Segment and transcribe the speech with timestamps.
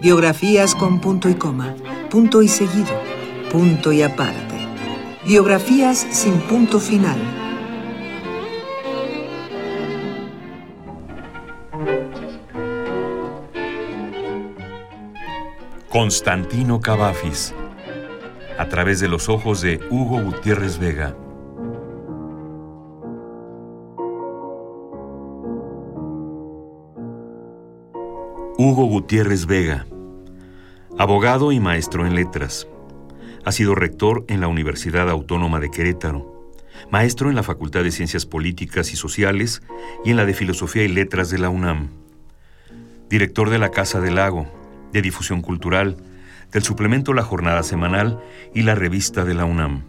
[0.00, 1.74] Biografías con punto y coma,
[2.08, 3.00] punto y seguido,
[3.50, 4.54] punto y aparte.
[5.26, 7.18] Biografías sin punto final.
[15.88, 17.54] Constantino Cavafis,
[18.56, 21.16] a través de los ojos de Hugo Gutiérrez Vega.
[28.60, 29.86] Hugo Gutiérrez Vega,
[30.98, 32.66] abogado y maestro en letras.
[33.44, 36.50] Ha sido rector en la Universidad Autónoma de Querétaro,
[36.90, 39.62] maestro en la Facultad de Ciencias Políticas y Sociales
[40.04, 41.90] y en la de Filosofía y Letras de la UNAM.
[43.08, 44.48] Director de la Casa del Lago,
[44.92, 45.96] de Difusión Cultural,
[46.50, 48.20] del suplemento La Jornada Semanal
[48.56, 49.84] y la revista de la UNAM.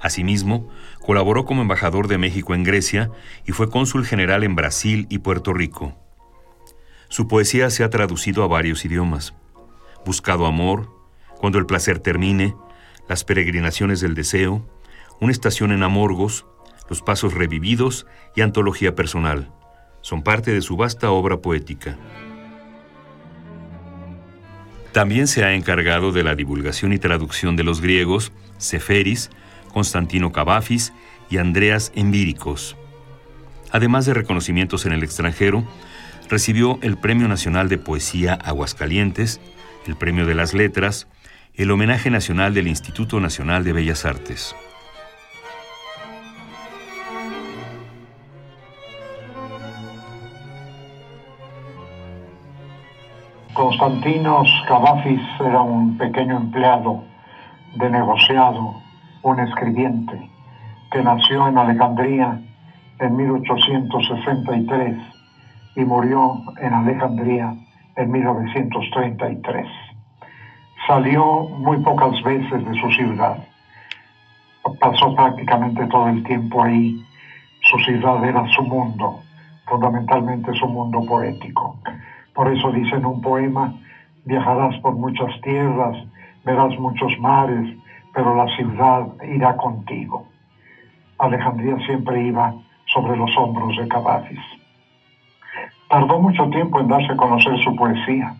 [0.00, 0.68] Asimismo,
[1.00, 3.10] colaboró como embajador de México en Grecia
[3.46, 5.94] y fue cónsul general en Brasil y Puerto Rico.
[7.08, 9.34] Su poesía se ha traducido a varios idiomas.
[10.06, 10.98] Buscado amor,
[11.38, 12.54] Cuando el placer termine,
[13.08, 14.66] Las peregrinaciones del deseo,
[15.20, 16.46] Una estación en Amorgos,
[16.88, 19.52] Los pasos revividos y Antología personal.
[20.00, 21.98] Son parte de su vasta obra poética.
[24.92, 29.30] También se ha encargado de la divulgación y traducción de los griegos, Seferis,
[29.70, 30.92] Constantino Cavafis
[31.30, 32.76] y Andreas Envíricos.
[33.72, 35.64] Además de reconocimientos en el extranjero,
[36.28, 39.40] recibió el Premio Nacional de Poesía Aguascalientes,
[39.86, 41.06] el Premio de las Letras,
[41.54, 44.54] el Homenaje Nacional del Instituto Nacional de Bellas Artes.
[53.52, 57.04] Constantinos Cavafis era un pequeño empleado
[57.74, 58.89] de negociado
[59.22, 60.30] un escribiente
[60.90, 62.40] que nació en Alejandría
[62.98, 64.96] en 1863
[65.76, 67.54] y murió en Alejandría
[67.96, 69.66] en 1933.
[70.86, 73.38] Salió muy pocas veces de su ciudad.
[74.80, 77.04] Pasó prácticamente todo el tiempo ahí.
[77.62, 79.20] Su ciudad era su mundo,
[79.66, 81.78] fundamentalmente su mundo poético.
[82.34, 83.74] Por eso dice en un poema,
[84.24, 85.96] viajarás por muchas tierras,
[86.44, 87.76] verás muchos mares,
[88.12, 90.26] pero la ciudad irá contigo.
[91.18, 92.54] Alejandría siempre iba
[92.86, 94.40] sobre los hombros de Cavafis.
[95.88, 98.34] Tardó mucho tiempo en darse a conocer su poesía.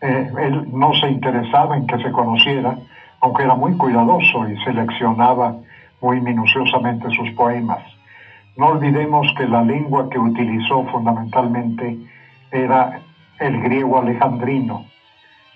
[0.00, 2.76] Eh, él no se interesaba en que se conociera,
[3.20, 5.56] aunque era muy cuidadoso y seleccionaba
[6.00, 7.82] muy minuciosamente sus poemas.
[8.56, 11.98] No olvidemos que la lengua que utilizó fundamentalmente
[12.50, 13.00] era
[13.40, 14.84] el griego alejandrino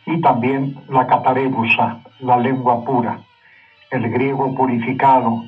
[0.06, 3.20] y también la catarebusa, la lengua pura
[3.90, 5.44] el griego purificado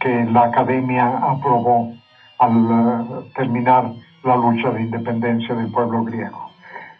[0.00, 1.92] que la academia aprobó
[2.38, 3.90] al eh, terminar
[4.22, 6.50] la lucha de independencia del pueblo griego.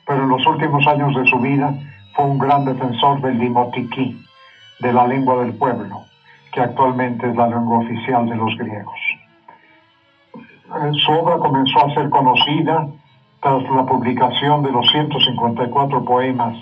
[0.07, 1.75] Pero en los últimos años de su vida
[2.15, 4.23] fue un gran defensor del limotiquí,
[4.81, 6.03] de la lengua del pueblo,
[6.53, 9.01] que actualmente es la lengua oficial de los griegos.
[10.35, 12.87] Eh, su obra comenzó a ser conocida
[13.41, 16.57] tras la publicación de los 154 poemas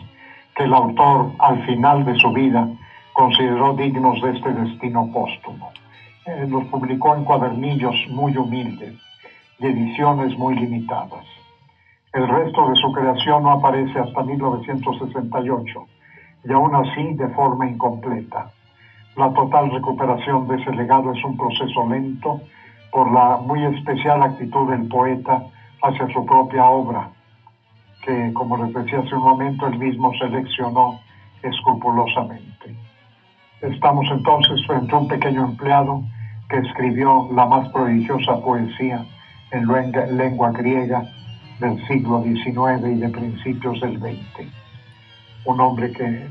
[0.55, 2.69] que el autor al final de su vida
[3.15, 5.71] consideró dignos de este destino póstumo.
[6.27, 8.95] Eh, los publicó en cuadernillos muy humildes
[9.61, 11.25] y ediciones muy limitadas.
[12.13, 15.87] El resto de su creación no aparece hasta 1968
[16.45, 18.51] y aún así de forma incompleta.
[19.17, 22.41] La total recuperación de ese legado es un proceso lento
[22.91, 25.45] por la muy especial actitud del poeta
[25.83, 27.11] hacia su propia obra,
[28.05, 31.01] que, como les decía hace un momento, él mismo seleccionó
[31.43, 32.75] escrupulosamente.
[33.73, 36.03] Estamos entonces frente a un pequeño empleado
[36.51, 39.07] que escribió la más prodigiosa poesía
[39.53, 39.67] en
[40.19, 41.03] lengua, griega
[41.61, 44.53] del siglo XIX y de principios del XX.
[45.47, 46.29] Un hombre que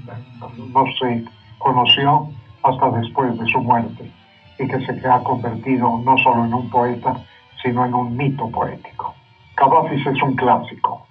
[0.73, 1.25] no se
[1.57, 2.29] conoció
[2.61, 4.11] hasta después de su muerte
[4.59, 7.15] y que se ha convertido no solo en un poeta,
[7.63, 9.15] sino en un mito poético.
[9.55, 11.07] Cavafis es un clásico.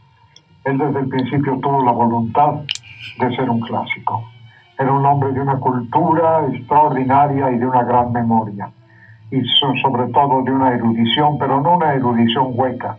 [0.64, 2.60] Él desde el principio tuvo la voluntad
[3.18, 4.22] de ser un clásico.
[4.78, 8.70] Era un hombre de una cultura extraordinaria y de una gran memoria,
[9.30, 9.42] y
[9.82, 12.96] sobre todo de una erudición, pero no una erudición hueca,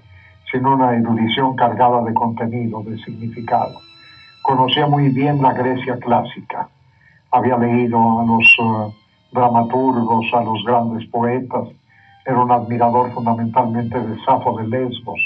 [0.52, 3.80] sino una erudición cargada de contenido, de significado.
[4.44, 6.68] Conocía muy bien la Grecia clásica,
[7.32, 8.94] había leído a los eh,
[9.32, 11.70] dramaturgos, a los grandes poetas,
[12.26, 15.20] era un admirador fundamentalmente de Safo de Lesbos,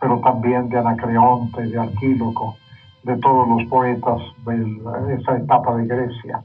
[0.00, 2.56] pero también de Anacreonte, de Arquíloco,
[3.04, 6.42] de todos los poetas de esa etapa de Grecia.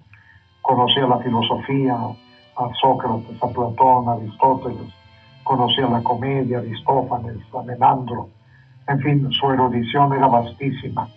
[0.62, 4.94] Conocía la filosofía, a Sócrates, a Platón, a Aristóteles,
[5.44, 8.30] conocía la comedia, Aristófanes, a Menandro.
[8.88, 11.08] En fin, su erudición era vastísima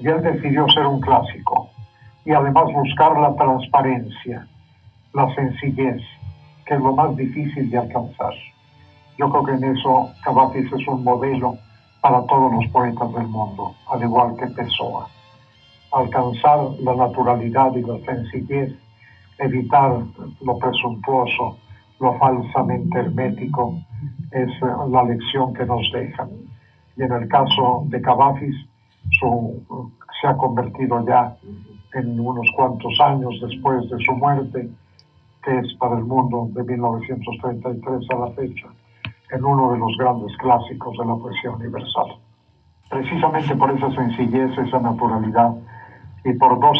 [0.00, 1.70] y él decidió ser un clásico
[2.24, 4.46] y además buscar la transparencia,
[5.14, 6.02] la sencillez,
[6.66, 8.34] que es lo más difícil de alcanzar.
[9.16, 11.56] Yo creo que en eso Cavafis es un modelo
[12.00, 15.08] para todos los poetas del mundo, al igual que Pessoa.
[15.92, 18.72] Alcanzar la naturalidad y la sencillez,
[19.38, 20.02] evitar
[20.42, 21.58] lo presuntuoso,
[22.00, 23.74] lo falsamente hermético,
[24.30, 26.30] es la lección que nos dejan.
[26.96, 28.56] Y en el caso de Cavafis,
[29.18, 29.90] su,
[30.20, 31.36] se ha convertido ya
[31.94, 34.68] en unos cuantos años después de su muerte,
[35.42, 38.68] que es para el mundo de 1933 a la fecha,
[39.30, 42.16] en uno de los grandes clásicos de la poesía universal.
[42.88, 45.54] Precisamente por esa sencillez, esa naturalidad
[46.24, 46.78] y por dos,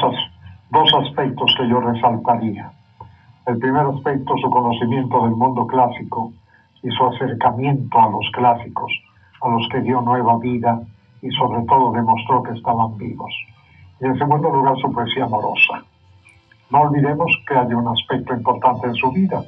[0.70, 2.72] dos aspectos que yo resaltaría.
[3.46, 6.32] El primer aspecto, su conocimiento del mundo clásico
[6.82, 8.92] y su acercamiento a los clásicos,
[9.40, 10.80] a los que dio nueva vida
[11.22, 13.34] y sobre todo demostró que estaban vivos.
[14.00, 15.82] Y en segundo lugar, su poesía amorosa.
[16.70, 19.42] No olvidemos que hay un aspecto importante en su vida.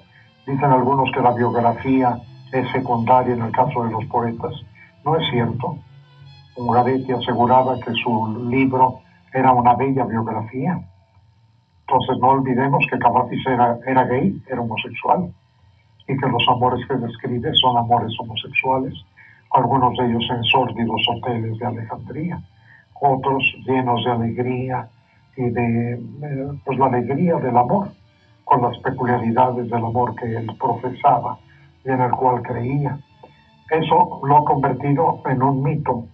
[0.46, 2.18] Dicen algunos que la biografía
[2.52, 4.52] es secundaria en el caso de los poetas.
[5.04, 5.76] No es cierto.
[6.56, 9.00] Ungaretti aseguraba que su libro
[9.32, 10.80] era una bella biografía.
[11.86, 15.32] Entonces no olvidemos que Cavafis era, era gay, era homosexual,
[16.06, 18.94] y que los amores que describe son amores homosexuales,
[19.52, 22.40] algunos de ellos en sórdidos hoteles de Alejandría,
[23.00, 24.88] otros llenos de alegría
[25.36, 27.92] y de eh, pues la alegría del amor,
[28.44, 31.38] con las peculiaridades del amor que él profesaba
[31.84, 32.98] y en el cual creía.
[33.70, 36.04] Eso lo ha convertido en un mito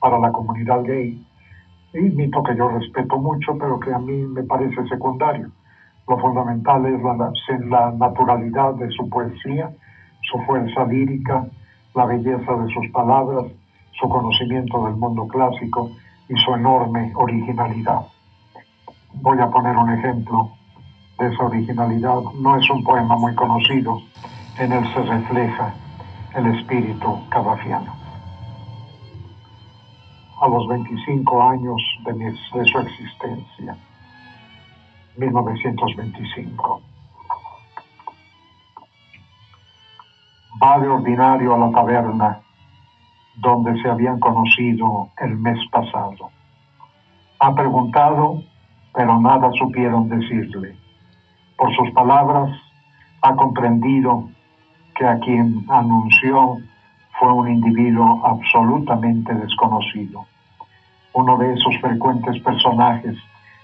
[0.00, 1.24] para la comunidad gay,
[1.94, 5.50] y mito que yo respeto mucho, pero que a mí me parece secundario.
[6.08, 7.32] Lo fundamental es la,
[7.68, 9.70] la naturalidad de su poesía,
[10.22, 11.46] su fuerza lírica,
[11.94, 13.46] la belleza de sus palabras,
[13.98, 15.90] su conocimiento del mundo clásico
[16.28, 18.06] y su enorme originalidad.
[19.14, 20.50] Voy a poner un ejemplo
[21.18, 22.20] de esa originalidad.
[22.38, 24.00] No es un poema muy conocido,
[24.58, 25.74] en él se refleja
[26.34, 27.94] el espíritu cavafiano.
[30.40, 33.76] A los 25 años de, de su existencia,
[35.16, 36.82] 1925
[40.62, 42.40] va de ordinario a la taberna
[43.36, 46.30] donde se habían conocido el mes pasado.
[47.38, 48.42] Ha preguntado,
[48.94, 50.76] pero nada supieron decirle.
[51.58, 52.50] Por sus palabras
[53.20, 54.30] ha comprendido
[54.96, 56.58] que a quien anunció
[57.18, 60.26] fue un individuo absolutamente desconocido,
[61.12, 63.16] uno de esos frecuentes personajes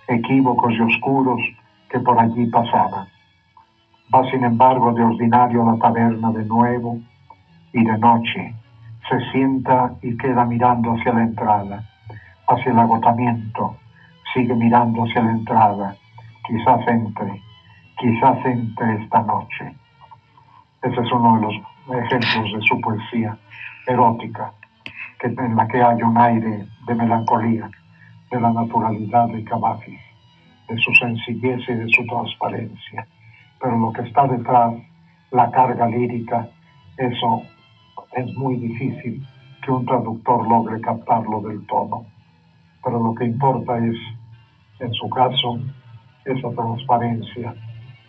[0.09, 1.41] equívocos y oscuros
[1.89, 3.07] que por allí pasaban.
[4.15, 6.99] Va sin embargo de ordinario a la taberna de nuevo
[7.73, 8.55] y de noche.
[9.09, 11.85] Se sienta y queda mirando hacia la entrada,
[12.49, 13.77] hacia el agotamiento.
[14.35, 15.97] Sigue mirando hacia la entrada.
[16.47, 17.43] Quizás entre,
[17.99, 19.75] quizás entre esta noche.
[20.83, 23.37] Ese es uno de los ejemplos de su poesía
[23.87, 24.53] erótica,
[25.23, 27.71] en la que hay un aire de melancolía,
[28.31, 30.01] de la naturalidad de Cavafis,
[30.69, 33.07] de su sencillez y de su transparencia
[33.63, 34.75] pero lo que está detrás,
[35.31, 36.49] la carga lírica,
[36.97, 37.43] eso
[38.13, 39.25] es muy difícil
[39.65, 42.05] que un traductor logre captarlo del todo.
[42.85, 43.97] Pero lo que importa es,
[44.81, 45.61] en su caso,
[46.25, 47.55] esa transparencia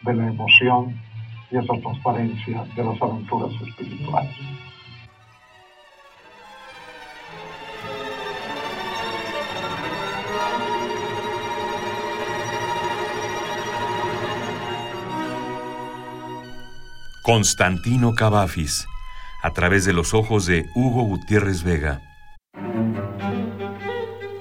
[0.02, 1.00] de la emoción
[1.54, 4.36] y esa transparencia de las aventuras espirituales.
[17.22, 18.86] Constantino Cavafis,
[19.44, 22.02] a través de los ojos de Hugo Gutiérrez Vega.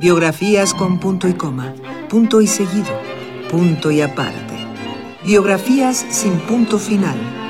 [0.01, 1.75] Biografías con punto y coma,
[2.09, 2.99] punto y seguido,
[3.51, 4.52] punto y aparte.
[5.25, 7.42] Biografías sin punto final